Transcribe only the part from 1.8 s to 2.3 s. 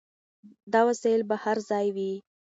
وي.